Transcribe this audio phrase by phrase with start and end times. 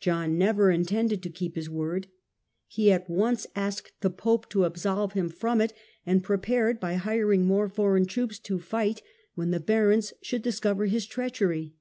[0.00, 2.06] John never intended to keep his word.
[2.68, 5.74] He at once asked the pope to absolve him from it,
[6.06, 9.02] and prepared, by hiring more foreign troops, to fight
[9.34, 11.74] when the barons should discover his treachery.